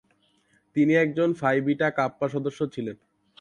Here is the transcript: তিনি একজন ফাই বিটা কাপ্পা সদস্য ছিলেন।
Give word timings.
তিনি 0.75 0.93
একজন 0.95 1.29
ফাই 1.33 1.57
বিটা 1.61 1.87
কাপ্পা 1.97 2.27
সদস্য 2.29 2.59
ছিলেন। 2.73 2.97